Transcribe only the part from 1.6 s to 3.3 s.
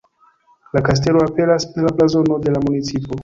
en la blazono de la municipo.